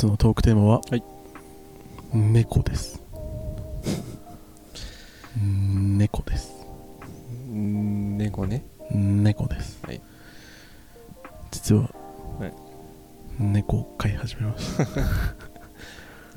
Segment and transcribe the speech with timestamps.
[0.00, 1.02] 日のトークテーマは、はい。
[2.12, 3.00] 猫です。
[5.36, 6.52] 猫です。
[7.48, 8.64] 猫ね。
[8.90, 10.00] 猫です、はい。
[11.50, 11.82] 実は、
[12.38, 12.52] はい。
[13.38, 14.86] 猫を飼い始めました、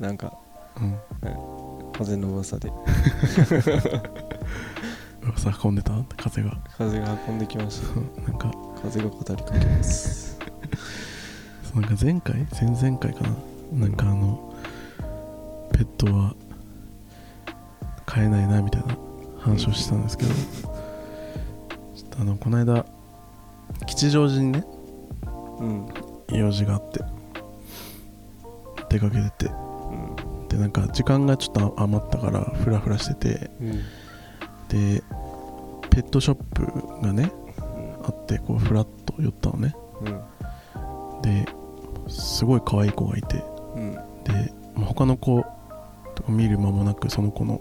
[0.00, 0.32] なんか
[0.76, 0.98] うん、
[1.92, 2.72] 風の噂で。
[5.22, 5.92] 噂運んでた？
[6.16, 6.56] 風が。
[6.76, 7.88] 風が運んできました。
[8.00, 8.50] うんなんか
[8.82, 10.38] 風が語りかけます。
[11.74, 12.46] なんか前回？
[12.52, 13.36] 前々回かな？
[13.74, 14.54] なんかあの
[15.72, 16.34] ペットは
[18.06, 18.96] 飼えないなみたいな
[19.38, 20.30] 話をしてたんですけど
[22.20, 22.86] あのこの間
[23.86, 24.64] 吉祥寺にね
[25.58, 25.88] うん。
[26.28, 27.00] 用事があって
[28.88, 29.54] 出かけててう
[30.44, 30.48] ん。
[30.48, 33.72] でなんか時間がちょっと余ったからフラフラしててうん。
[34.68, 35.02] で
[35.90, 37.32] ペットショップがね
[38.04, 39.74] あってこうフラッと寄ったのね。
[40.02, 41.22] うん。
[41.22, 41.46] で
[42.08, 43.42] すごい可愛い子がいて
[44.94, 45.44] 他の子
[46.14, 47.60] とか見る間もなくその子の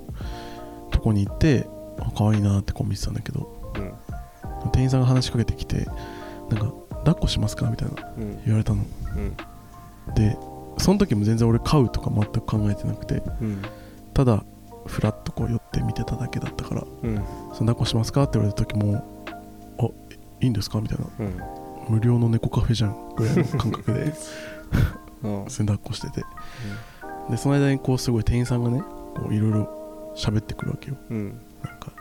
[0.92, 1.68] とこに行って
[2.00, 5.86] あ可愛いなってこう見てたんだけどうん店員さんが話しかけてきて
[6.50, 6.74] なんか
[7.06, 8.84] 抱っこしますかみたいなうん言われたの
[9.16, 9.36] うん
[10.16, 10.38] で
[10.78, 13.62] その時も全然俺飼うとか全く考えてなくてうん
[14.14, 14.44] ただ
[14.86, 17.16] フラッとこう寄って見てただけだったからうん
[17.54, 19.04] 「その抱っこしますか?」って言われた時も
[19.80, 19.86] 「あ
[20.42, 21.38] いいんですか?」みたいなうん
[21.90, 24.14] 無料の猫カフェじゃんぐらいの感覚で
[25.24, 26.24] うん それ抱っこしてて
[27.30, 30.98] でその間にこうすごい店員さんがねこういろいろ喋ってくるわけよ。
[31.10, 31.42] うん。
[31.64, 31.92] なんか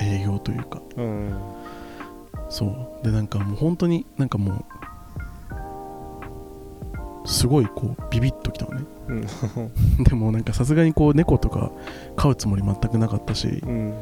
[0.00, 0.80] 営業というか。
[0.96, 1.34] うん。
[2.48, 2.66] そ
[3.00, 3.04] う。
[3.04, 4.64] でなんかもう本当になんかも
[7.24, 8.84] うすごいこうビビッときたのね。
[9.08, 9.26] うん。
[10.04, 11.70] でもなんかさすがにこう猫とか
[12.16, 13.94] 飼うつもり全くなかったしうん。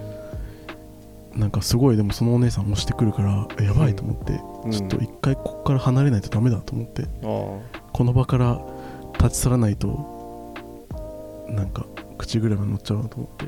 [1.37, 4.71] なんかすごいでもそのお姉さん押してくるからえやばいと思って、うん。
[4.73, 7.07] ちょっと一回ここから離れないとダメだと思ってあ。
[7.93, 8.61] この場から
[9.19, 10.20] 立ち去らないと
[11.51, 11.87] なんか
[12.19, 13.47] 口車に乗っちゃうなと思って。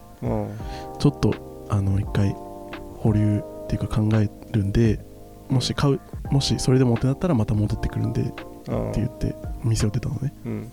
[0.99, 2.35] ちょっとあの一回
[2.99, 5.05] 保留っていうか考えるんで
[5.49, 8.33] もし買うもしそれでもってなったらまた戻ってくるんでって
[8.97, 10.33] 言って店を出たのね。
[10.45, 10.73] うん。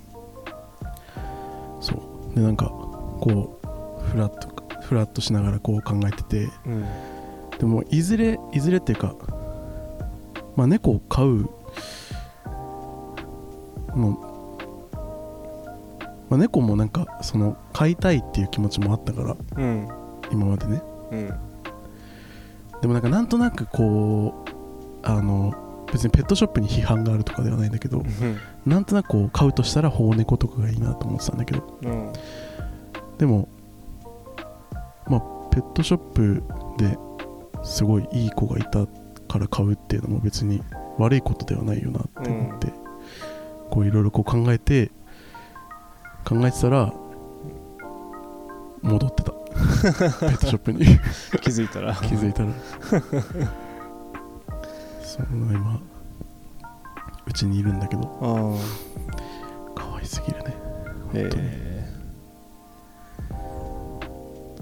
[1.82, 1.96] そ
[2.32, 2.36] う。
[2.36, 4.48] でなんかこうフラッと
[4.82, 6.86] フラッとしながらこう考えててうん。
[7.58, 9.16] でもいずれいずれっていうか
[10.56, 11.50] まあ猫を飼う
[13.96, 14.29] の、
[16.30, 19.88] まあ、猫もなんかその飼いたいっていう気持ちもあったからうん。
[20.32, 20.82] 今までね。
[21.12, 21.34] うん。
[22.82, 24.50] でもなんかなんとなくこう
[25.04, 25.54] あの
[25.92, 28.04] 別にペットショップに批判があるとかではないんだけど
[28.66, 32.14] なんとなくこう飼うとしたら保護猫とかがいいなと思ってたんだけどうん
[33.18, 33.50] でも
[35.08, 36.44] まあペットショップ
[36.78, 36.98] で
[37.64, 38.88] すごいいい子がいた
[39.28, 40.62] から買うっていうのも別に
[40.98, 42.68] 悪いことではないよなって思って、
[43.70, 44.92] こういろいろこう考えて
[46.30, 46.94] 考えてたら
[48.84, 49.32] 戻ってた。
[49.82, 50.86] ペットショップに。
[51.42, 51.96] 気づいたら。
[51.96, 52.50] 気づいたら。
[55.02, 55.82] その今
[57.26, 58.04] うちにいるんだけど。
[58.22, 58.58] ああ
[59.74, 60.54] 可愛すぎるね。
[61.16, 61.90] え本当にえ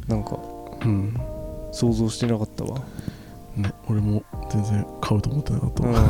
[0.08, 0.40] なんか
[0.86, 1.14] うん
[1.74, 2.80] 想像してなかったわ。
[3.58, 5.94] ね俺も全然買うと思ってなかったうん。
[5.94, 6.02] わ、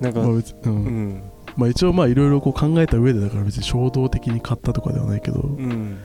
[0.00, 0.72] なんか まあ別うん。
[0.72, 1.22] うん
[1.56, 5.98] まあ、一応まあいろいろこう考えた上でだから別に衝動的に買ったとかではないけど、うん。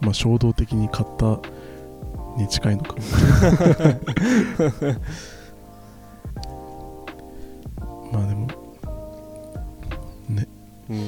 [0.00, 1.40] まあ衝動的に買った
[2.36, 2.94] に近いのか。
[8.12, 8.46] まあでも
[10.28, 10.46] ね。
[10.90, 10.98] うん。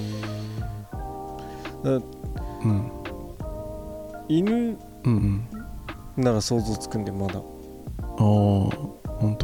[1.84, 2.90] うん。
[4.28, 5.46] 犬うん
[6.16, 6.22] うん。
[6.22, 7.38] なら想像つくんでまだ。
[7.38, 7.42] あ
[8.20, 8.87] あ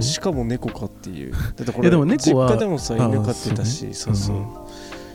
[0.05, 1.33] しかも猫かっていう。
[1.33, 4.35] だってこいやでも猫は実家でもさあ犬飼ってたしそうそ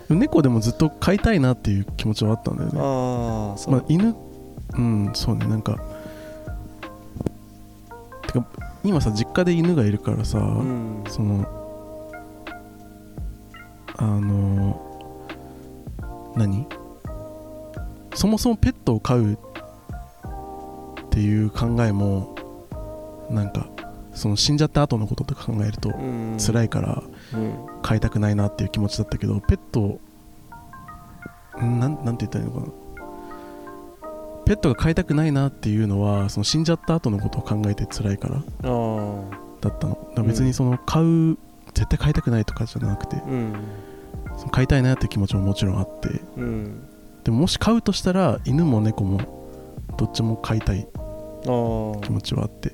[0.10, 2.80] う、猫でもずっと飼いたいなっていう気持ちはあったんだよね。
[2.80, 4.16] ああそう、まあ、犬
[4.74, 5.46] うんそうね。
[5.48, 5.80] なんか
[8.28, 8.46] てか
[8.84, 11.04] 今さ実家で犬がいるからさ、うん。
[11.08, 11.48] その
[13.98, 14.86] あの
[16.36, 16.68] 何？
[18.16, 19.38] そもそもペットを飼うっ
[21.10, 22.36] ていう考えも
[23.30, 23.68] なんか
[24.20, 26.38] その死んじゃった後のこととか考えるとうん。
[26.38, 27.54] 辛いからうん。
[27.82, 30.00] 飼いたくないなっていう気持ちだったけどペット
[31.64, 32.74] んなんなんて言ったらいいのかな。
[34.46, 38.90] ペットが飼いたくないなっていうのはその死んじゃった後のことを考えて辛いからだったの。
[39.62, 41.38] だから別にその飼う
[41.74, 43.18] 絶対飼いたくないとかじゃなくて
[44.52, 46.10] 飼いたいなって気持ちももちろんあって。
[46.38, 46.88] うん。
[47.24, 49.20] でももし飼うとしたら犬も猫も
[49.98, 50.88] どっちも飼いたい
[51.44, 52.74] 気持ちはあって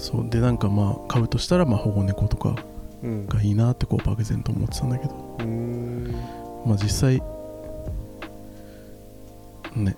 [0.00, 0.28] そう。
[0.30, 2.56] でなんかまあ飼うとしたらまあ保護猫とか
[3.02, 3.26] うん。
[3.26, 5.14] がいいなってこう漠然と思ってたんだけど。
[5.14, 6.10] うーん。
[6.64, 7.22] まあ実際
[9.76, 9.94] ね。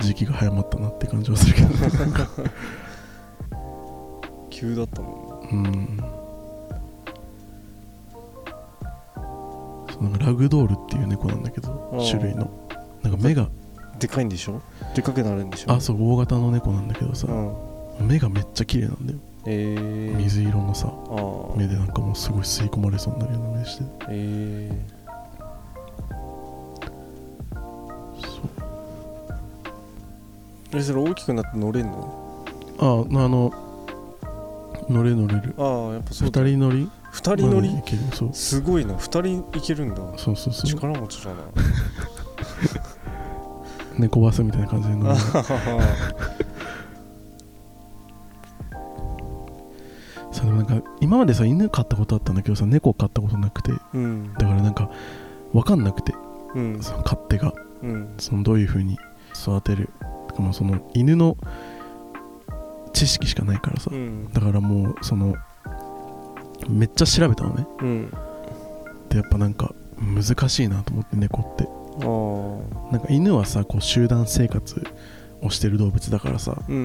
[0.00, 1.68] 時期が早まったなって感じはするけど。
[4.50, 5.98] 急だったもうん。
[9.92, 12.50] そうなんかラグドールっていう猫なんだけど種類の。
[13.02, 13.50] なんか目がん
[13.98, 14.60] でかいんでしょ？
[14.94, 15.72] でかくなるんでしょ？
[15.72, 17.26] あそう大型の猫なんだけどさ。
[17.30, 17.32] う
[18.02, 18.08] ん。
[18.08, 19.18] 目がめっちゃ綺麗なんだよ。
[19.46, 19.76] え。
[19.78, 20.92] ー、水色のさ
[21.56, 23.84] 目でなんかもうすごい吸い込まれそうになるような目して。
[24.08, 24.70] え。
[28.20, 28.26] そ
[30.72, 30.72] う。
[30.72, 32.44] ー、えそれ大きくなって乗れんの？
[32.80, 32.84] あ
[33.24, 33.52] あの
[34.90, 35.54] 乗れ乗れる。
[35.56, 36.90] ああやっぱそう二だ人乗り？
[37.12, 37.72] 二人乗り？
[37.72, 37.98] いける。
[38.12, 38.30] そう。
[38.34, 38.96] すごいな。
[38.96, 39.96] 二人いけるんだ。
[40.18, 40.66] そうそうそう。
[40.66, 41.42] 力持ちだな
[43.98, 45.16] 猫バスみたいな感じで乗る
[50.32, 53.72] そうでもなんか今までさ犬飼ったことあったんだけどさ猫飼ったことなくて。
[53.94, 54.34] うん。
[54.34, 54.90] だからなんか
[55.52, 56.12] 分かんなくて。
[56.54, 56.82] うん。
[56.82, 57.54] その勝手が。
[57.82, 58.14] うん。
[58.18, 58.98] そのどういう風に
[59.34, 59.90] 育てる。
[60.28, 61.36] とかもその犬の
[62.92, 63.90] 知識しかないからさ。
[63.92, 64.32] うん。
[64.32, 65.36] だからもうその
[66.68, 67.66] めっちゃ調べたのね。
[67.80, 68.10] うん。
[69.08, 71.68] でやっぱなんか難しいなと思って猫って
[71.98, 74.84] なんか犬はさこう集団生活
[75.42, 76.76] をしてる動物だからさうん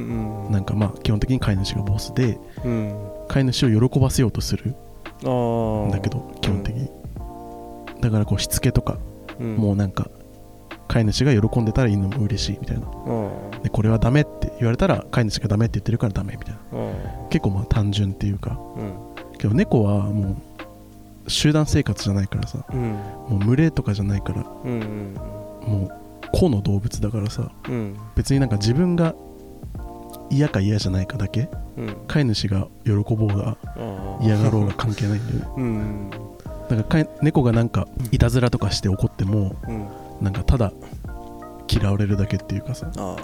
[0.46, 0.52] うん。
[0.52, 2.96] なんかまあ基本的に飼い主がボスでうん。
[3.28, 6.90] 飼い主を喜ばせようとするんだけど基本的に、
[8.02, 8.98] だからこうしつけとか
[9.40, 9.56] うん。
[9.56, 10.10] もうなんか
[10.88, 12.88] 飼い主が喜んでたら犬も嬉しいみたいな。
[12.88, 16.60] あでこれはダメって言われたら飼い主がダメって言ってるからダメみたいな。
[17.30, 18.60] 結構まあ単純っていうか。
[19.38, 20.36] けど猫はもう
[21.30, 22.66] 集団生活じゃないからさ。
[22.72, 22.92] うん。
[22.92, 24.46] もう群れとかじゃないから。
[24.64, 25.14] うんうん
[25.60, 26.00] もう
[26.32, 27.52] 個の動物だからさ。
[27.68, 27.98] うん。
[28.16, 29.16] 別になんか自分が
[30.30, 31.50] 嫌か嫌じゃないかだけ。
[31.78, 31.96] うん。
[32.08, 33.58] 飼い主が喜ぼうが
[34.22, 35.54] 嫌がろうが関係ないんだよね。
[35.58, 36.10] うん
[36.70, 39.88] だから猫がなんかいたずらとかして怒ってもうん。
[40.22, 40.74] なんかただ
[41.72, 42.92] 嫌われるだけっていうかさ。
[42.98, 43.16] あ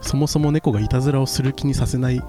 [0.00, 2.22] そもそも猫がいたずらをする気にさせない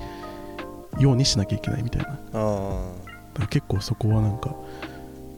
[1.00, 2.08] ようにしなきゃいけないみたいな。
[2.10, 3.07] だ
[3.38, 4.56] か結構そこはなんか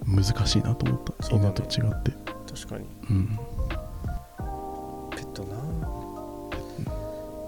[0.05, 2.13] 難しいなと思った、ね犬と違って。
[2.27, 2.85] あ確かに。
[3.09, 3.39] うん。
[5.11, 5.55] ペットな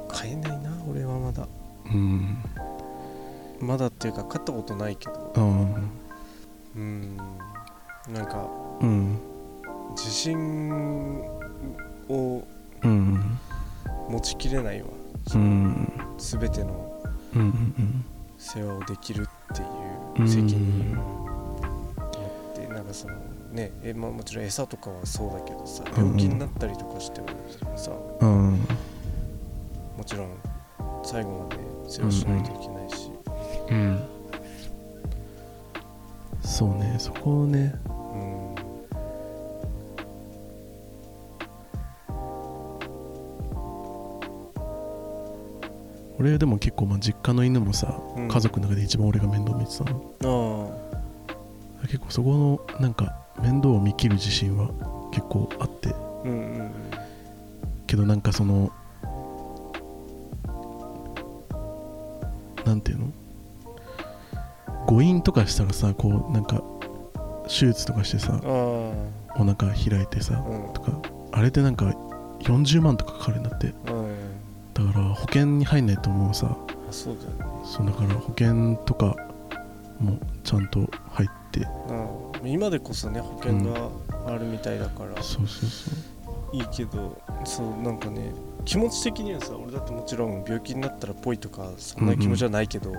[0.09, 1.47] 飼えないな俺はまだ。
[1.85, 2.37] うん。
[3.59, 5.33] まだっていうか飼ったことないけど。
[6.75, 7.17] うん。
[8.09, 8.47] なんか
[8.81, 9.19] うん。
[9.91, 11.23] 自信
[12.09, 12.43] を
[12.83, 13.37] うん。
[14.09, 14.87] 持ちきれないわ。
[15.35, 15.91] うん。
[16.17, 16.91] 全ての
[18.37, 19.80] 世話をできるってうんいう
[20.17, 22.01] 責任を持
[22.53, 23.15] ってなんかその
[23.51, 26.05] ねえ、まあ、もちろん餌とかはそうだけどさうん。
[26.07, 27.27] 病気になったりとかしても
[27.75, 27.91] さ
[28.21, 28.59] うん。
[29.97, 30.29] もちろん
[31.03, 31.57] 最後まで
[31.89, 33.11] 世話しないといけないし、
[33.69, 33.99] うん。
[36.41, 37.75] そうねそこをね
[46.21, 48.27] 俺でも結構まあ実家の犬もさ、うん。
[48.27, 50.77] 家族の中で一番俺が面倒見てたの。
[51.81, 52.33] あ結構そこ
[52.69, 54.69] のなんか面倒を見切る自信は
[55.11, 55.89] 結構あって。
[55.89, 56.71] あうんうん。
[57.87, 58.71] けどなんかその
[62.65, 63.07] なんていうの？
[64.85, 66.61] 誤飲とかしたらさこうなんか
[67.47, 68.41] 手術とかしてさああ。
[69.39, 70.73] お腹開いてさうん。
[70.73, 71.01] とか
[71.31, 71.85] あれってなんか
[72.41, 73.67] 40万とかかかるんだって。
[73.67, 73.90] うんだから
[75.21, 76.47] 保険に入んないともうさ。
[76.89, 77.61] あそうだよね。
[77.63, 79.15] そうだから保険とか
[79.99, 81.67] もちゃんと入って。
[82.41, 82.49] うん。
[82.49, 83.89] 今でこそね保険が
[84.25, 85.21] あるみたいだから。
[85.21, 86.11] そうそうそう。
[86.53, 88.33] いいけどそうなんかね
[88.65, 92.91] 気持ち的にはさ俺だってもちろん病気になったらぽいとかそんな気持ちはないけど、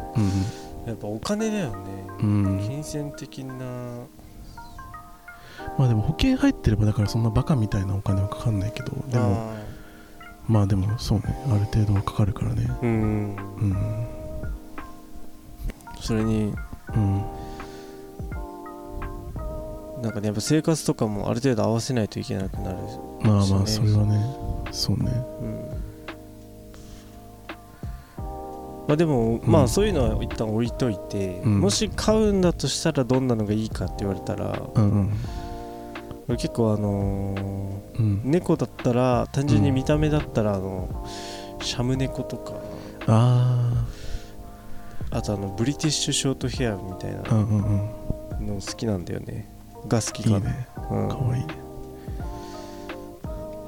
[0.87, 1.77] やっぱお金だよね、
[2.21, 3.55] うん、うん、金銭的な。
[5.79, 9.55] まあでも保険入ってればだからそんなバカみたいなお金はかかんないけどでもあ
[10.49, 12.63] まあでもそうねある程度はかかるからね。
[12.63, 13.37] ーうん。
[13.61, 14.07] うん
[16.01, 16.53] それに
[16.95, 17.25] うん。
[20.03, 22.79] なんかねやっぱ生活とかもある程度合わせないといけなくなる
[23.23, 24.21] まあまあそれはね。
[24.73, 25.13] そうね。
[25.41, 25.69] うん。
[28.89, 29.43] まあでも、ん。
[29.45, 31.61] まあそういうのは一旦置いといて、うん。
[31.61, 35.13] もし飼うんだとしたらどんなのがいいかって言われたらうんうん
[36.29, 38.21] 俺結構あのーうん。
[38.25, 41.07] 猫だったら単純に見た目だったらあの
[41.61, 42.55] シャム猫とか
[43.07, 43.87] あ
[45.11, 47.23] あとあのブリティッシュショートヘアみたいな
[48.41, 49.51] の好きなんだよね。
[49.89, 50.37] が好きかな。
[50.39, 50.69] いいね。
[50.91, 51.09] うん。
[51.09, 51.47] かわいい。
[51.47, 51.55] ね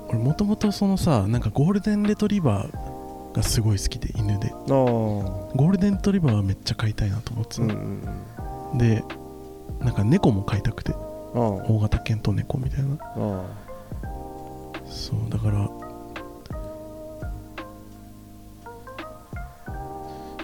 [0.08, 4.50] 俺もともとそのさなんかゴールデンレトリバーがすごい好きで犬で。
[4.68, 8.08] ゴールデンレトリバーはめっちゃ飼いたいなと思ってたの、うんうん
[8.72, 8.78] うん。
[8.78, 9.04] で
[9.80, 10.94] なんか猫も飼いたくて。
[10.94, 11.03] あ
[11.34, 12.96] 大型犬と猫みたいな。
[14.86, 15.68] そうだから。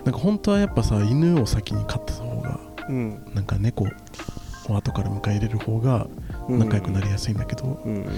[0.04, 3.32] なんか本当はやっぱさ犬を先に飼ってた方があうん。
[3.35, 6.06] なんか猫を後から迎え入れる方が
[6.49, 8.12] 仲良くなりやすいんだけど、うんうんうん。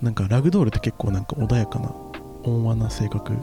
[0.00, 1.92] なんかラグドールって結構なんか穏やかな
[2.44, 3.38] 温和な性格な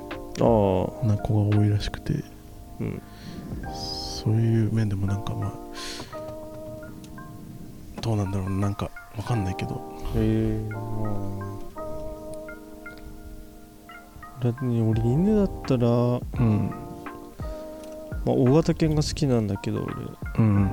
[1.17, 2.23] 子が多いらしくて。
[2.79, 3.01] うん。
[3.73, 5.53] そういう面でもなんかまあ
[8.03, 9.75] どうなんだろうななんかわかんないけど。
[10.15, 10.83] へえまあ
[14.43, 16.69] だってね俺犬だったら、まうん。
[18.27, 19.93] あ、大型犬が好きなんだけど俺。
[20.39, 20.69] うん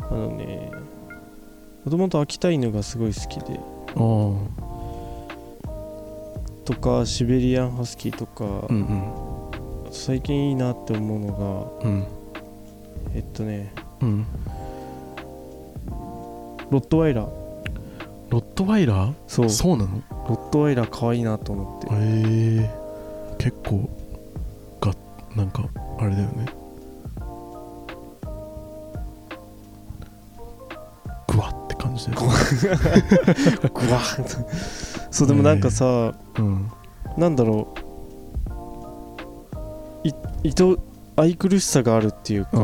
[0.00, 0.72] あのね
[1.84, 3.60] もともと秋田犬がすごい好きで。
[3.94, 4.34] ああ。
[6.64, 8.76] とかシベリアンハスキーとか、うん
[9.86, 9.92] うん。
[9.92, 12.00] 最近いいなって思うのうん。
[12.00, 12.08] が
[13.14, 14.26] えっとねうん
[16.70, 17.28] ロットワイラー。
[18.30, 19.14] ロットワイラー？
[19.26, 19.50] そう。
[19.50, 20.02] そうなの？
[20.28, 21.94] ロットワイラー可愛いなと思って。
[21.94, 21.98] へ
[22.62, 22.70] え。
[23.38, 23.88] 結構
[24.80, 24.92] が
[25.34, 25.64] なんか
[25.98, 26.46] あれだよね。
[31.28, 32.26] グワって感じだよね。
[32.26, 34.44] グワーッ。
[34.44, 34.50] と
[35.10, 36.70] そうでもなんかさ、うん。
[37.16, 37.88] なんだろう。
[40.08, 40.12] い
[40.50, 40.78] いと
[41.16, 42.56] 愛くるしさがあるっていうかあ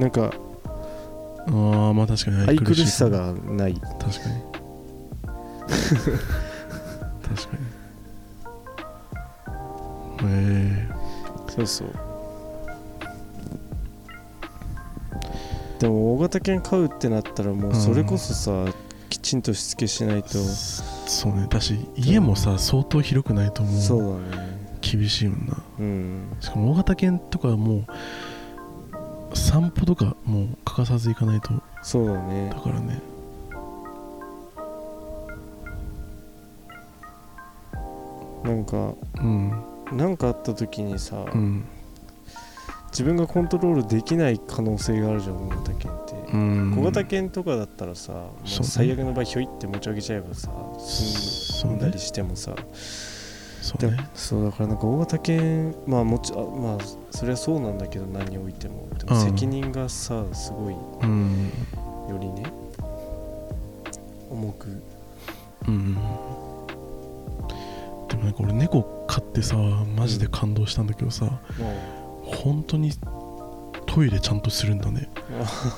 [0.00, 0.32] なんか
[1.46, 3.74] あーまあ確かに愛くるしさいがない。
[3.74, 4.42] 確かに。
[7.22, 7.56] 確か
[10.22, 10.28] に。
[10.28, 10.88] へえ
[11.48, 11.88] そうそう。
[15.78, 18.64] でも大型犬飼うってなったらもうそれこそさ、
[19.08, 20.30] きちんとしつけしないと。
[20.30, 21.46] そうね。
[21.48, 24.56] だし家もさ相当広くないともそううだね。
[24.80, 25.62] 厳しいもんな。
[25.78, 26.36] うん。
[26.40, 27.84] しかも大型犬とかはも
[29.32, 31.50] う散歩とかもう欠かさず行かないと。
[31.82, 32.50] そうだね。
[32.52, 33.00] だからね。
[38.44, 39.62] なんかうん。
[39.92, 41.64] 何かあった時にさ、うん。
[42.90, 46.74] 自分がコントロールできない可能性があるじゃん大型犬って、うん。
[46.74, 48.20] 小型犬とかだったらさね。
[48.60, 52.62] う最悪の場合ひょいって持ち上げちゃえばさ済んだりしてもさ、で
[53.66, 54.08] そうね。
[54.14, 56.78] そうだからなんか大型犬まあもちあまあ
[57.10, 58.88] それはそうなんだけど何においても。
[58.98, 59.22] でもうん。
[59.22, 61.50] 責任がさすごいようん。
[62.20, 62.44] りね
[64.30, 64.68] 重く。
[65.66, 65.94] うん
[68.08, 69.56] でもなんか俺猫飼ってさ
[69.96, 71.40] マジで感動したんだけどさ、も
[72.24, 72.92] 本当に
[73.86, 75.08] トイレちゃんとするんだね。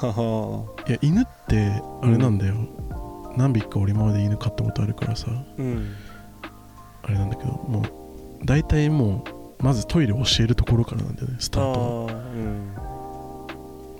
[0.03, 2.55] ういや犬ってあれなんだよ、
[3.37, 5.29] 何匹か俺今まで犬飼ったことあるからさ。
[5.57, 5.95] うん
[7.09, 9.25] あれなんだけどもう大体も
[9.61, 13.49] うまずトイレを教えるところからなんだよねスタートは。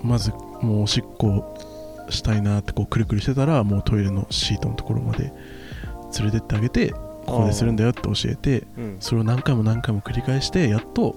[0.03, 0.31] まず
[0.63, 1.57] もうおしっこ
[2.11, 5.33] したいなってこうくるくるしてたらもうトイレのシートのところまで
[6.17, 8.97] 連れてってあげてここでするんだよって教えてうん。
[9.01, 11.17] それを何回も何回も繰り返してやっと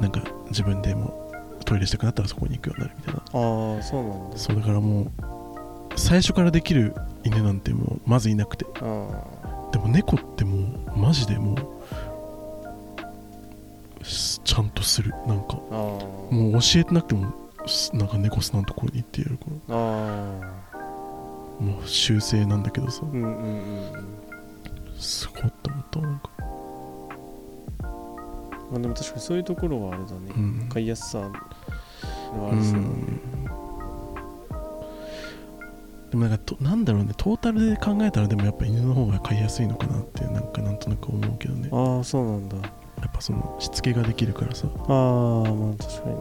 [0.00, 1.32] なんか自分でも
[1.64, 3.20] トイレしたくなったらそこに行くようになるみたいな。
[3.20, 4.36] ああそうなんだ。
[4.36, 5.10] そうだからもう
[5.96, 6.94] 最初からできる
[7.24, 8.66] 犬なんてもうまずいなくて。
[8.82, 9.08] あ
[9.74, 10.56] でも猫っても
[10.94, 11.56] うマジでも
[14.00, 15.10] うすちゃんとする。
[15.26, 17.34] なんかもう教えてなくても
[17.66, 19.74] すなんか猫砂のところに行ってやるから。
[21.58, 23.02] もう修正なんだけどさ。
[23.02, 23.34] ーうんうんうん。
[23.34, 24.14] うん
[24.96, 26.30] すごいって思ったなんか。
[28.70, 30.68] まあでも確かにそういうところはあれだね、うん。
[30.72, 31.32] 買いやすさでは
[32.52, 33.20] あうりそうだね、ん
[36.14, 41.68] でもなんかとなんだろうねトータルで考えたらでもやっぱ犬の方が飼いやすいのかなってなんかなんとなく思うけどね。
[41.72, 42.56] ああそうなんだ。
[42.56, 42.62] や
[43.08, 44.68] っぱそのしつけができるからさ。
[44.68, 44.82] ああ
[45.52, 46.20] まあ確かにね。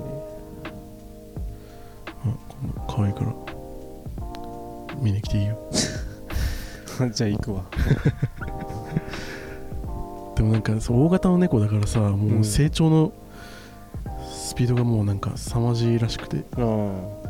[2.07, 2.33] あこ
[2.65, 3.35] の可愛いから
[5.00, 5.59] 見に来ていいよ。
[7.13, 7.62] じゃあ行くわ。
[10.35, 12.43] でもなんかそう大型の猫だからさもううん。
[12.43, 13.12] 成長の
[14.27, 16.45] スピードがもうなんか凄まじいらしくて。
[16.57, 16.67] あなん
[17.21, 17.23] か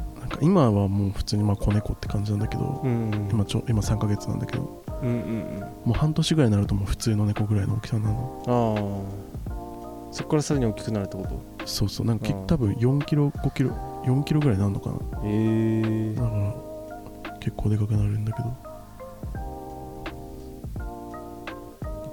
[0.44, 3.30] 今はもう普通にまあ子猫って感じなんだけどあうん。
[3.32, 5.60] 今ちょ今3ヶ月なんだけどうんうんうん。
[5.60, 8.44] もう半年ぐらいになるともう普通の猫ぐらいの大きさなの。
[8.46, 11.66] あそこからさらに大きくなるってこと？
[11.66, 12.06] そうそう。
[12.06, 13.72] なんか多分4キロ5キロ
[14.06, 14.98] 4キロぐらいになるのかな。
[15.24, 16.16] ええ。
[16.16, 16.54] だから
[17.40, 18.50] 結構でかくなるんだけど。
[18.50, 18.52] い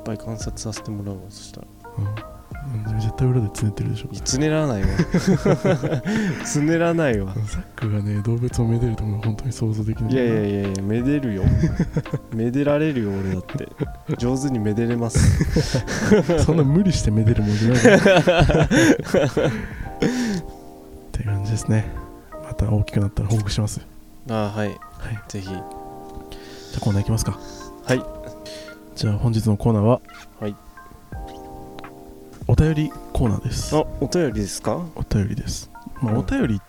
[0.01, 1.67] っぱい観察させてもらうわそしたら。
[1.99, 2.40] うん
[3.01, 4.09] 絶対裏でつねってるでしょ。
[4.25, 4.89] つねらないわ。
[6.45, 10.13] つねらないわザックがね動物をめでるところが本当に想像できない。
[10.13, 11.45] いやいやいやいやめでるよ。
[12.35, 13.69] めでられるよ俺だって。
[14.17, 15.45] 上手にめでれます。
[16.45, 17.79] そんな無理してめでるもんじゃない。
[17.79, 17.83] っ
[21.13, 21.91] て感じですね。
[22.45, 23.81] また大きくなったら報告します。
[24.29, 24.69] ああはい。
[24.69, 24.79] はい。
[25.29, 25.49] ぜひ。
[25.49, 27.39] じゃあコーナーいきますか。
[27.85, 28.03] はい。
[28.95, 30.01] じゃあ本日のコーナーは
[30.41, 30.51] はい。
[30.51, 30.70] お
[32.61, 33.75] 便りコーナーです。
[33.75, 34.85] あお便りですか？
[34.95, 35.71] お便りです。
[36.03, 36.19] まあうん。
[36.19, 36.61] お便り、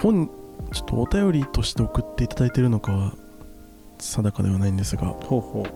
[0.00, 0.30] 本
[0.72, 3.12] ちょっとお便りとして送っていただいているのかは
[3.98, 5.08] 定かではないんですが。
[5.08, 5.66] ほうほ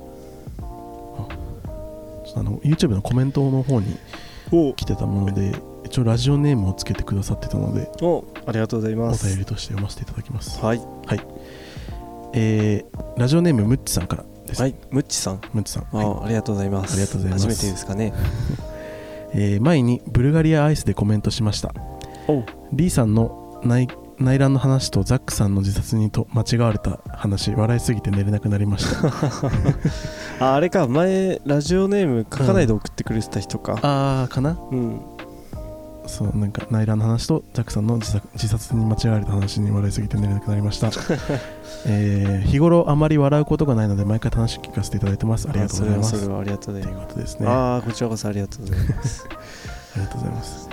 [2.24, 3.98] ちょっとあの YouTube のコメントの方に
[4.52, 4.72] うお。
[4.72, 9.26] 来てたもので一応ラジオネームをつけてくださってたのでおありがとうございおます。
[9.28, 10.58] 便りとして読ませていただきます。
[10.64, 10.80] はい。
[12.32, 14.74] えーラジオネームムッチさんからです、はい。
[14.90, 15.40] ムッチさん。
[15.52, 16.24] ムッチさん、あ、はい。
[16.26, 16.92] ありがとうございます。
[16.92, 17.46] ありがとうございます。
[17.46, 18.12] 初めてですかね
[19.36, 21.72] えー前にブルガリアアイスでコメントしました。
[22.28, 23.86] おリーさんの内
[24.18, 29.12] 内乱の話とザックさんの自殺にと間違われた話笑いすぎて寝れなくなりました。
[30.40, 33.78] ああれか前ラジオネーム書かないで送ってくれてた人か。
[33.82, 34.58] あーかな？
[34.72, 35.00] うん
[36.06, 40.88] そうなんか内乱の話とザックさんの自殺自殺に間違われた話に笑いすぎて寝れなくなりました、
[41.86, 45.48] えー日頃あまり笑うことがないので毎回楽しく聞かせていただいてます。
[45.48, 46.16] ありがとうございます。
[46.16, 47.46] あそれはそれはありがとうござといますですね。
[47.48, 49.26] あああこちらこそありがとうございます。
[49.96, 50.68] りがとうございます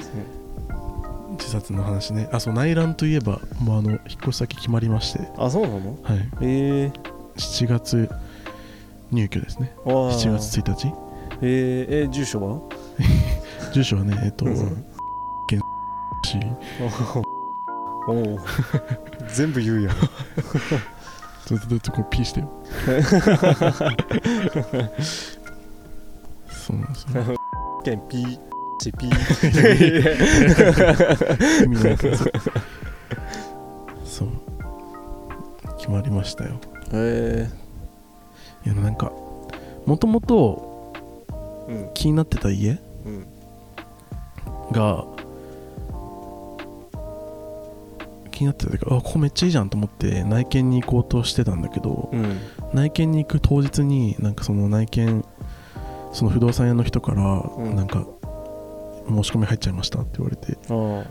[1.40, 2.30] 自殺の話ね。
[2.32, 5.20] あそう内乱といえばもうあの引っ越し先決まりまして。
[5.38, 5.98] あそうなの？
[6.04, 6.30] はい。
[6.42, 7.00] ええ
[7.38, 8.10] 7月
[9.12, 9.74] 入居ですね。
[9.86, 10.32] ー、あー。
[10.32, 10.94] 7月1日。
[11.42, 12.60] えー、えー住所は？
[13.74, 14.86] 住所はねえっとうん
[16.40, 16.40] し。
[18.08, 18.40] おお
[19.34, 19.96] 全部言うやん。
[21.46, 22.50] ちょっとちょっとこう P してよ。
[26.50, 27.40] そうなんですよ
[27.84, 28.40] ケンピー。
[28.80, 29.10] チピ意
[31.68, 31.98] 味な
[34.06, 34.30] そう。
[35.78, 36.60] 決まりましたよ。
[36.92, 37.48] え
[38.66, 39.12] いやなんか
[39.86, 40.94] もともと
[41.94, 43.28] 気になってた家うん。
[44.72, 45.06] が
[48.34, 52.40] 気になってたというかあここめっちゃいいじゃんと思って内見に行こうとしてたんだけど、うん。
[52.74, 55.24] 内見に行く当日になんかその内見
[56.12, 57.22] その不動産屋の人から
[57.64, 57.76] ん。
[57.76, 58.06] なんか
[59.06, 60.58] 申し込み入っちゃいましたって言われて。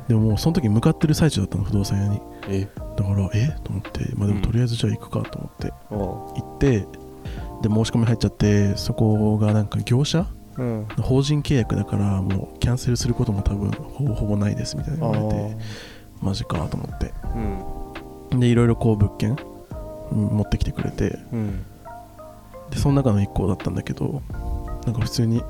[0.09, 2.21] でももうその時向かってる最中だったの不動産屋に。
[2.49, 2.67] え？
[2.97, 3.55] だからえ？
[3.63, 4.13] と思って。
[4.17, 5.69] まあでもとりあえずじゃあ行くかと思って。
[5.69, 6.87] あ行って
[7.63, 10.21] で申し込み入っちゃってそこがなんか業者？
[10.21, 10.87] あうん。
[11.01, 15.55] 法人契約だからもうキャンセルすることも多分ほぼほぼないですみたいなあ言われて。
[15.55, 15.59] ー
[16.23, 17.13] マジかと思って。
[18.33, 18.41] うん。
[18.41, 19.37] でいろいろこう物件
[20.13, 21.19] うん持ってきてくれて。
[21.33, 21.65] うん。
[22.71, 24.23] でその中の1個だったんだけど
[24.87, 25.43] なんか普通に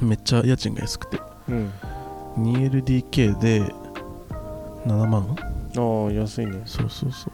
[0.00, 1.20] めっちゃ家賃が安くて。
[1.48, 1.72] うん。
[2.38, 3.60] 2LDK で
[4.86, 5.36] 7万。
[5.76, 6.62] ああ安いね。
[6.64, 7.30] そうそうそ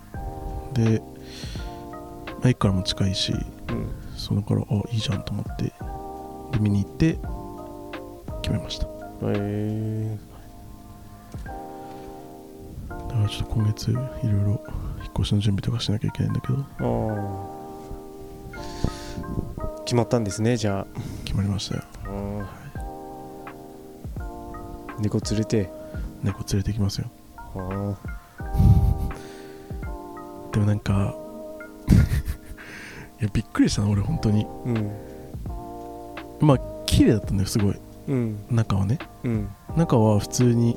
[0.72, 0.74] う。
[0.74, 1.00] で、
[2.40, 3.90] まあ、駅からも近いしうん。
[4.16, 5.72] そうだからあいいじゃんと思って。
[6.52, 7.18] で見に行って
[8.42, 8.86] 決めました。
[9.22, 10.18] え。
[10.18, 10.27] だ
[13.18, 14.62] からちょっと今月いろいろ
[15.02, 16.54] 引っ越しの準備とかしなきゃいけないんだけど。
[16.54, 17.58] ー、ああ
[19.84, 20.86] 決まったんですねじゃ
[21.24, 21.82] 決まりましたよ。
[22.06, 22.58] あ
[25.00, 25.70] 猫連れて。
[26.22, 27.10] 猫連れてきますよ。
[27.54, 27.96] あ
[30.52, 31.14] でもなんか
[33.20, 34.44] いやびっくりしたな俺本当に。
[34.44, 36.46] あうん。
[36.46, 37.80] まあ綺麗だったんだよすごい。
[38.08, 38.38] うん。
[38.50, 38.98] 中はね。
[39.24, 39.48] うん。
[39.76, 40.76] 中は普通に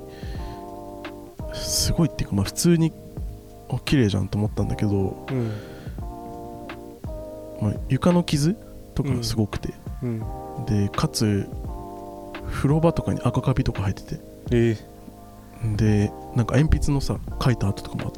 [1.53, 2.93] すごいっていうかまあ普通に
[3.69, 5.51] あ綺麗じゃんと思ったんだけど、うん。
[7.61, 8.57] まあ、床の傷
[8.95, 10.21] とかすごくて、うん。
[10.65, 11.47] でかつ
[12.51, 14.21] 風呂場とかに赤カビとか入ってて。
[14.53, 18.11] えー、でなんか鉛筆のさ書いた跡とかもあっ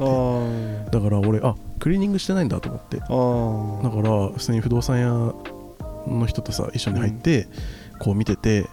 [0.86, 0.90] て。
[0.90, 2.98] あだから俺あクリーニングしてないんだと思って。
[2.98, 5.34] だから普通に不動産屋
[6.08, 7.48] の人とさ一緒に入って、
[8.00, 8.68] こう見てて。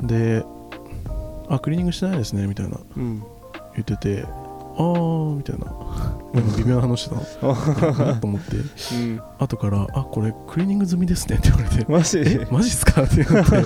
[0.00, 0.06] うん。
[0.06, 0.44] で
[1.48, 2.78] あクリーニングしてないですねみたいな。
[2.96, 3.22] うん。
[3.74, 4.24] 言ってて
[4.76, 5.66] あーみたいな。
[6.56, 7.22] 微妙な話だな。
[8.20, 8.56] と思って。
[8.56, 8.60] う
[8.98, 9.20] ん。
[9.38, 11.84] 後から「あこれクリーニング済みですね」って言われて。
[11.90, 12.18] マジ？
[12.18, 13.02] えマジっすか？
[13.04, 13.56] って言って。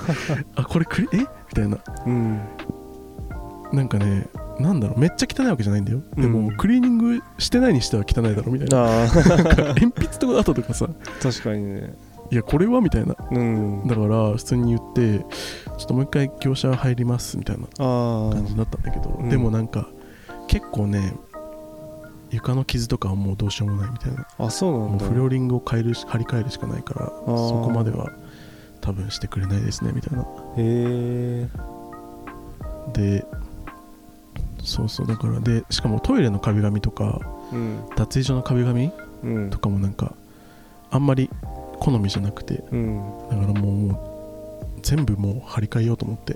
[0.55, 1.17] あこれクリえ？
[1.17, 1.77] みたいな。
[2.05, 2.39] うん。
[3.73, 4.27] なんかね
[4.59, 4.99] なんだろう。
[4.99, 6.01] めっちゃ汚いわけじゃないんだよ。
[6.17, 6.57] でも、うん。
[6.57, 9.05] クリーニングしてないにしては汚いだろみたいな。
[9.07, 10.89] 鉛筆とか跡とかさ。
[11.21, 11.93] 確かにね
[12.31, 13.15] いやこれはみたいな。
[13.31, 13.87] うん。
[13.87, 15.19] だから普通に言って
[15.77, 19.29] ちょっともう一回業者入りますみたいなあ感じになったんだけど、うん。
[19.29, 19.89] でもなんか
[20.47, 21.15] 結構ね
[22.29, 24.27] 床の傷とかはもうどうしようもないみたいな。
[24.37, 25.05] ああそうなんだ。
[25.05, 27.09] もうフローリングを変えるし張り替えるしかないからー。
[27.49, 28.11] そこまでは
[28.81, 30.23] 多分してくれないですねみたいな。
[30.23, 30.25] へ
[30.57, 31.49] え
[32.93, 33.25] で
[34.63, 37.19] そうそうだからでしかもトイレの壁紙とか
[37.51, 37.79] うん。
[37.95, 38.91] 脱衣所の壁紙
[39.23, 39.49] うん。
[39.49, 40.13] とかもなんか
[40.91, 41.29] あんまり
[41.79, 46.33] 好みじゃなくてうんだからもうもう全部もう張り替えようと思って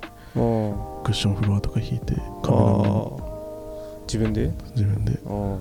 [1.03, 3.19] クッションフロアとか引いてあ壁紙も。
[3.29, 3.33] ー。
[4.03, 4.51] 自分で？
[4.75, 5.19] 自分で。
[5.25, 5.57] あ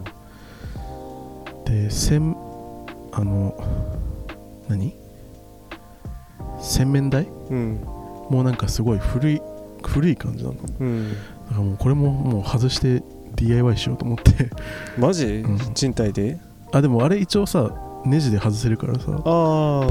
[1.64, 2.36] で洗
[3.12, 3.54] あの
[4.68, 4.94] 何？
[6.60, 7.24] 洗面台？
[7.24, 7.80] あうん。
[8.30, 9.40] もうなんかすごい古い
[9.84, 10.62] 古い感じなのだ。
[10.80, 11.12] うん。
[11.48, 13.02] からもうこれももう外して
[13.36, 14.50] DIY しようと思って。
[14.98, 15.58] マジ、うん。
[15.74, 16.38] 賃貸で？
[16.72, 17.70] あでもあれ一応さ
[18.04, 19.16] ネジで外せるからさパ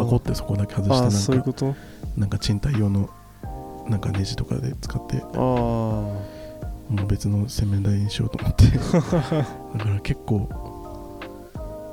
[0.06, 1.76] コってそこだけ外してなんかそういうこと？
[2.17, 3.10] なんか賃貸用の
[3.88, 6.17] なんかネジとかで使ってあも
[6.89, 8.65] う別の洗面台にしようと思って。
[9.78, 10.50] だから結構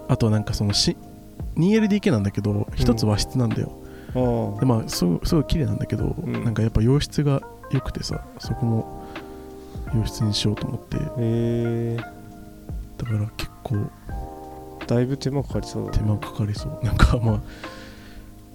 [0.08, 0.96] あとなんかそのし
[1.56, 3.72] 2LDK なんだけど一つ和室なんだよ、
[4.14, 6.44] あああでまあすごいすごい綺麗なんだけど、ん。
[6.44, 9.04] なんかやっぱ洋室が良くてさそこも
[9.94, 10.96] 洋室にしようと思って。
[10.96, 13.76] へえだから結構
[14.88, 16.84] だいぶ手間かかりそうだ手間かかりそう。
[16.84, 17.40] なんかまあ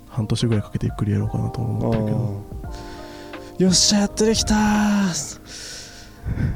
[0.09, 2.43] 半年ぐらいかけてゆっくりやろうかなと思ってるけど。
[3.59, 5.39] よっしゃやっとできたー。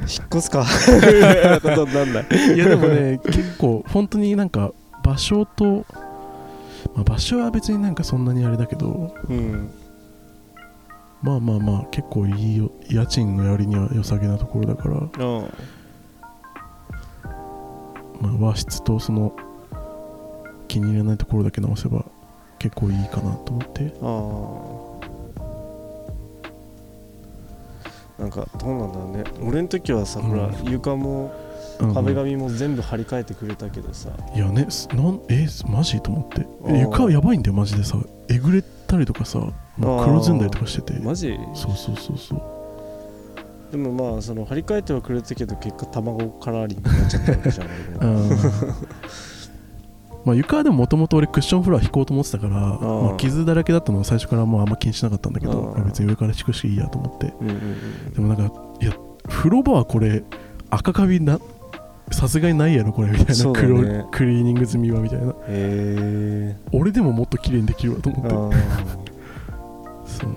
[0.00, 0.66] 引っ越すか。
[2.54, 4.72] いやでもね結構本当になんか
[5.04, 5.86] 場所と、
[6.94, 9.14] まあ、場所は別になんかそんなにあれだけど。
[9.28, 9.70] うん。
[11.22, 15.48] まあまあまあ結構いいよ家賃の割には良さげなところだから、あ
[18.20, 19.34] まあ、和室とその
[20.68, 22.04] 気に入らないところだけ直せば
[22.58, 23.92] 結構いいかなと思って。
[24.02, 24.06] あ
[28.18, 29.24] あなんかどうなんだろうね。
[29.48, 30.26] 俺の時はさ、うん。
[30.26, 31.32] ほら床も
[31.80, 36.44] うん壁紙も全部張り替えてくれたけどさ、いやねすなんえマジと思って。
[36.80, 37.96] 床やばいんだよマジでさ。
[38.28, 39.38] えぐれたりとかさ
[39.76, 40.98] もう黒ずんだりとかしてて。
[41.00, 41.38] マジ？
[41.54, 42.42] そうそうそうそう。
[43.70, 49.37] でもまあその張り替えてはくれたけど結果卵カラーリングになっちゃったわけじゃないあー
[50.28, 53.02] まあ床はでももともと俺クッションフロア引こうと思ってたからー。
[53.02, 57.34] まあ、傷だらけだったのは最初からもうあんま気にしなかったんだけど別に上から引くしいいやと思って。
[57.40, 58.92] うんうんうんでもなんかいや
[59.26, 60.22] 風呂場はこれ
[60.70, 61.38] 赤カビな
[62.10, 64.06] さすがにないやろこれみたいな、ね。
[64.10, 65.34] クリーニング済みはみたいな。
[66.72, 68.56] 俺でももっと綺麗にできるわと思って。
[68.56, 68.70] あ
[70.06, 70.30] そう。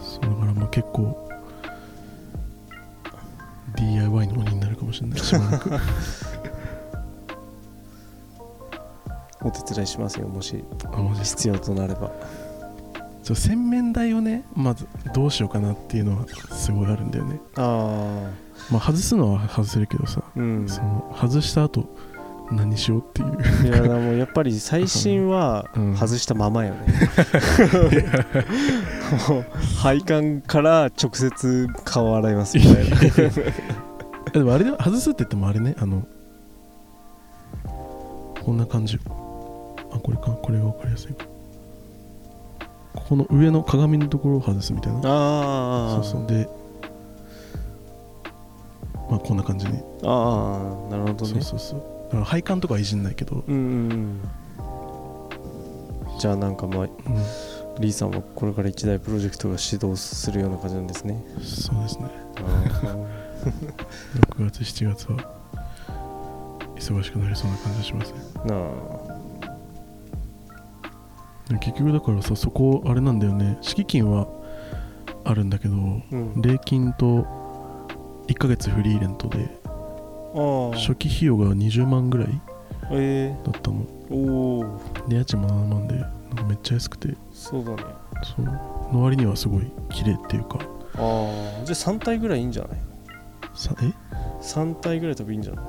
[0.00, 1.25] そうだからまあ結構
[3.76, 5.80] DIY の鬼になるかもしれないしばらくー
[9.42, 12.10] お手伝いしますよもしあマジですか必要となれば。
[13.22, 17.40] ちょ洗面台をねまずどうしようかなっていうのはすごいあるんだよね。
[17.56, 18.30] あ
[18.70, 20.68] まあ外すのは外せるけどさ、あうん。
[20.68, 21.92] その外した後
[22.50, 23.66] 何しようっていう。
[23.66, 25.96] いやもうやっぱり最新はうん。
[25.96, 26.80] 外したままよね、
[29.28, 29.44] もう
[29.78, 32.96] 配管から直接顔洗いますみたいな。
[34.32, 35.74] でもあれで外すって言ってもあれね。
[35.78, 36.06] あの
[38.44, 38.98] こんな感じ。
[39.06, 39.08] あ
[39.98, 40.30] これか。
[40.42, 41.24] これが分かりやすいか。
[42.94, 45.00] ここの上の鏡のところを外すみたいな。
[45.04, 46.26] ああそうそう。
[46.26, 46.48] で
[49.10, 51.32] まあこんな感じに、ああなるほどね。
[51.32, 53.02] そうそうそう配管とかはいじん。
[53.02, 53.54] ないけど、うん。
[53.54, 53.60] うん。
[53.60, 54.20] うん。
[56.18, 56.56] じゃあなん。
[56.56, 56.88] かまあうん、
[57.80, 58.10] リーさん。
[58.10, 60.86] はこれから一大プロジェクトが始動するような感じなん。
[60.86, 62.06] ですねそうですね
[62.38, 62.96] あ
[64.38, 65.18] 6月7月は
[66.76, 68.48] 忙しくなりそうな感じがしますねー
[71.50, 73.18] なあ結局だからさそこあれなん。
[73.18, 74.26] だよね敷金は
[75.24, 75.50] あるん。
[75.50, 76.40] だけどうん。
[76.42, 77.26] 礼金と
[78.28, 79.55] 1ヶ月フリーレントで
[80.74, 82.28] 初期費用が20万ぐらい
[82.92, 83.80] えだったの。
[84.10, 87.16] ー、おおで家賃も7万でなんかめっちゃ安くて。
[87.32, 87.78] そうだね。
[88.36, 88.44] そう。
[88.94, 90.58] の割にはすごい綺麗っていうか。
[90.60, 90.62] あ
[91.62, 92.78] あじゃあ3体ぐらいいいんじゃない？
[93.54, 93.92] さえ
[94.42, 95.64] ？3体ぐらい多分いいんじゃない？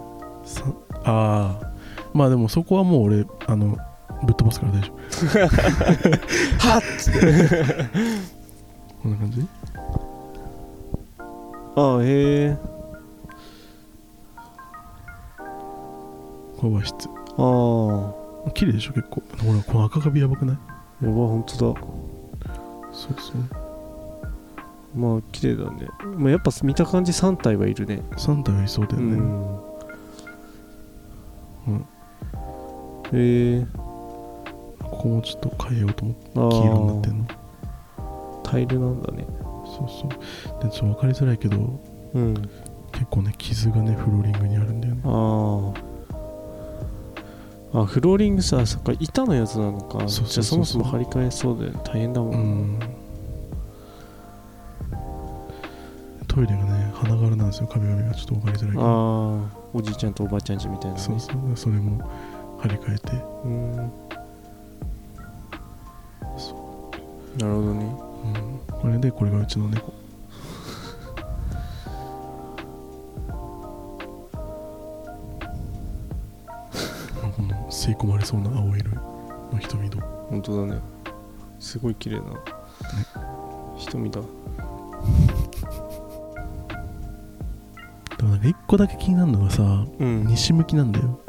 [0.46, 0.64] さ
[1.04, 1.72] ああ
[2.14, 3.78] まあでもそこはもう俺あの
[4.24, 5.00] ぶっ飛ばすから大丈夫。
[6.68, 6.82] はっ
[9.02, 9.48] こんな感じ？
[11.76, 12.58] ああへえ
[16.70, 18.14] これ和室あ
[18.48, 18.52] あ。
[18.52, 19.22] 綺麗でしょ結構。
[19.46, 20.58] ほらこの赤カビやばくない？
[21.06, 21.82] やば本当だ。
[22.92, 23.36] そうそう
[25.00, 28.02] まあ綺麗だね、まあ、やっぱ見た感じ3体はいるね。
[28.14, 29.58] 3体はいそうだよね、うん。
[31.68, 31.86] うん。
[33.14, 33.64] え。
[33.64, 33.68] ー、
[34.80, 37.28] ここもちょっと変えようと思って黄色になってんの。
[38.44, 39.28] タイルなんだね。
[39.66, 40.64] そうそう。
[40.64, 41.80] でちょっと分かりづらいけど
[42.14, 42.34] うん。
[42.94, 45.02] 結構ね傷がねフローリングにあるんだよね。
[45.04, 45.87] ああ
[47.80, 50.06] あフローリングさそっか板のやつなのか。
[50.08, 52.80] じゃあそもそも張り替えそうで大変だもん、うん。
[56.28, 58.16] トイレがね花柄なんですよ壁紙が。
[58.16, 58.84] ちょっと分かりづらいけど。
[58.84, 61.04] ああおじいちゃんとおばあちゃんちみたいなね。
[61.04, 62.10] そうそうそれも
[62.60, 63.12] 張り替えて。
[63.46, 63.76] うん。
[63.76, 63.84] な
[67.46, 67.96] るほどね。
[68.70, 68.80] うん。
[68.82, 69.94] これでこれがうちの猫
[77.88, 80.82] 吸い込まれそうな青色の瞳の本当だね。
[81.58, 82.26] すごい綺麗な。
[83.78, 84.20] 瞳だ。
[88.18, 90.28] でもなんか一個だけ気になるのがさうん。
[90.28, 91.20] 西向きなんだよ。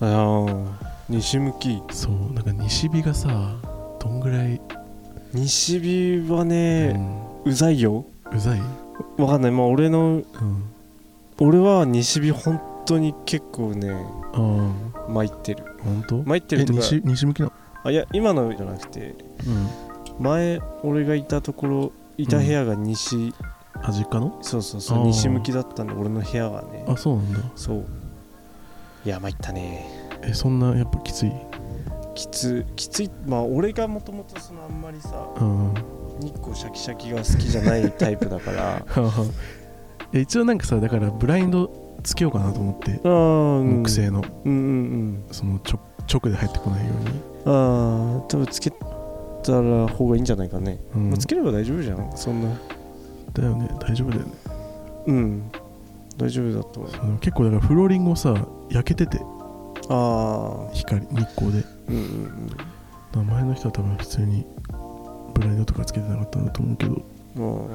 [0.00, 1.82] ああ西向き。
[1.90, 3.28] そうなんか西日がさ
[4.00, 4.58] どんぐらい、
[5.34, 6.98] 西日はね、
[7.44, 8.06] ううざいよ。
[8.32, 8.60] ん、うざい、
[9.18, 9.50] わかんない。
[9.50, 10.24] まあ俺のうん、
[11.40, 13.94] 俺は西日本当に結構ね
[15.08, 15.64] 参ってる。
[15.84, 16.22] 本当？
[16.24, 16.78] 参ってるとか。
[16.78, 17.52] え西西向きなの？
[17.84, 19.14] あいや今のじゃなくて
[19.46, 20.24] うん。
[20.24, 23.34] 前俺がいたところいた部屋が西、
[23.82, 24.38] あ実家の？
[24.40, 26.84] そうそうそう西向きだったんで俺の部屋がね。
[26.88, 27.40] あそうなんだ。
[27.54, 27.84] そう。
[29.04, 29.86] いや参ったね。
[30.22, 31.32] えそんなやっぱきつい？
[32.14, 33.10] きつきつい。
[33.26, 35.74] まあ俺がもともとそのあんまりさうん。
[36.20, 38.86] 日光シャキシャキが好きじゃないタイプだから。
[40.14, 43.00] え一応なんかさだからブラインドつけようかなと思って
[43.82, 44.24] 木製の。
[44.44, 45.80] うんうんその直
[46.12, 47.10] 直で入ってこないように。
[47.10, 51.10] うんああ多分つけたら方がいいんじゃないかね、うん。
[51.10, 52.10] まあつければ大丈夫じゃん。
[52.16, 52.50] そんな。
[53.32, 53.68] だよね。
[53.80, 54.32] 大丈夫だよね。
[55.06, 55.50] うん。
[56.16, 58.34] 大丈夫だと思うそうでも結構だからフローリングもさ
[58.70, 59.20] 焼けてて。
[59.88, 61.58] ああ光日光で。
[61.58, 62.50] だかうんうん。
[63.14, 64.44] ら前の人は多分普通に
[65.34, 67.02] ブラインドとかつけてなかったんだと思うけど。
[67.36, 67.68] うんあ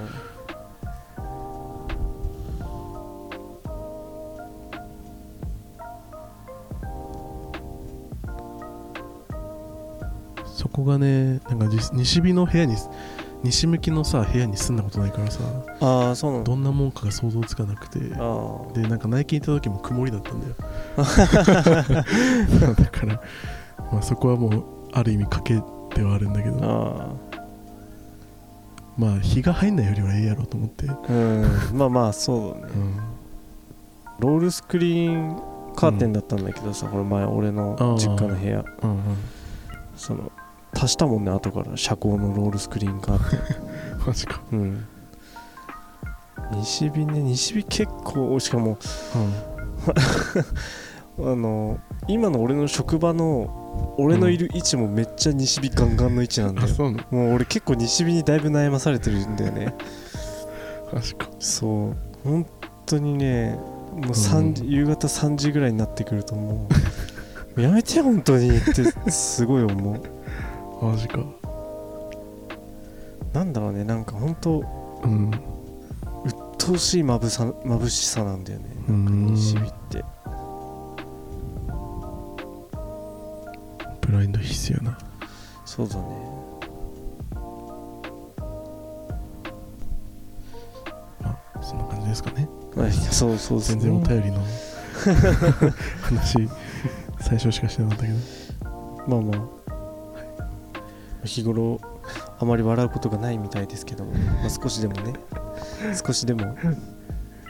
[10.53, 12.75] そこがねなんか実西日の部屋に
[13.43, 15.39] 西向きのさ部屋に住んだことないからさ
[15.79, 17.99] あーそうなどんなもんかが想像つかなくて。
[18.15, 20.55] あでなんか内見行った時も曇りだったんだよ。
[22.75, 23.21] だから、
[23.91, 25.53] まあ、そこはもうある意味賭け
[25.95, 26.59] ではあるんだけあど。
[26.61, 27.07] あ
[28.97, 31.45] まあ日が入んないよりはええやろと思って、あうん。
[31.73, 32.73] まあまあそうだね。
[32.75, 32.97] うん、
[34.19, 35.41] ロールスクリーン
[35.75, 38.63] カーテンだったんだけどさ、これ前俺の実家の部屋。
[38.83, 38.99] うんうん。
[39.95, 40.31] その
[40.73, 43.38] 足したもんね後から遮光のロールスクリーンカーテ
[44.07, 44.41] マジか。
[44.51, 44.86] ンうん。
[46.55, 48.77] 西日ね西日結構しかも
[51.19, 57.17] あの今の俺の職場の俺のいる位置もめっちゃ西日ガンガンの位置なんだよ、うなの？
[57.17, 59.73] もう俺結構西日にだいぶ悩まされてるんだよね。
[60.93, 61.29] マジか。
[61.39, 61.95] そう。
[62.23, 62.45] 本
[62.86, 63.57] 当にね
[63.93, 66.67] もう3時、夕方3時ぐらいになってくるとも
[67.55, 70.01] う やめて本当にってすごい思う
[70.81, 71.19] マジか。
[73.33, 74.59] なんだろうねなんか本当
[75.03, 75.31] うん。
[76.25, 79.25] 鬱陶しいまぶさ眩しさなんだよねうん。
[79.27, 80.03] 西日って。
[84.01, 84.97] ブラインド必須やな。
[85.65, 86.01] そうだね。
[91.21, 92.49] まあそんな感じですかね。
[92.75, 94.41] はいそうそうですね全然お便りの
[96.01, 96.49] 話
[97.19, 98.17] 最初しかしてなかったけど。
[99.07, 99.61] まあまあ
[101.23, 101.79] 日頃
[102.39, 105.13] あまり笑うことがないみたいですけど、まあ、少しでもね
[106.05, 106.55] 少しでも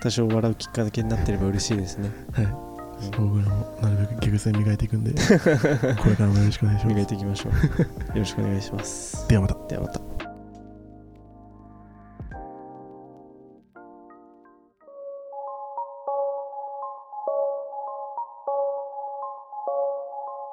[0.02, 2.10] 多少笑うきっかけになってれば嬉しいですね。
[2.34, 2.72] はい。
[3.18, 7.54] 僕らもなるべくギャグ戦磨いていくんで これからもよろしくお願いしま磨いていきましょう。
[7.54, 9.28] よろしくお願いしますす。
[9.28, 9.56] ではまた。
[9.68, 10.02] ではまた。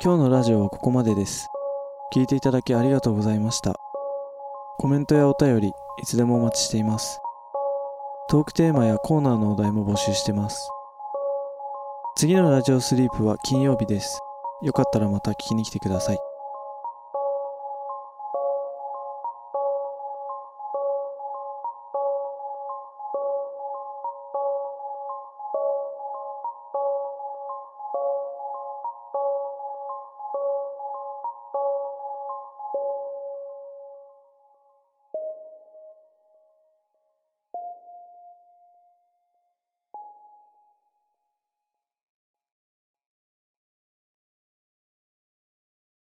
[0.00, 1.48] 今日のラジオはここまでです
[2.10, 3.76] 聞いていただきありがとうございました。
[4.78, 5.72] コメントやお便りい
[6.06, 7.20] つでもお待ちしています。
[8.30, 10.70] トークテーマやコーナーのお題も募集してます。
[12.16, 14.20] 次のラジオスリープは金曜日です。
[14.62, 16.18] よかったらまた聞きに来てください。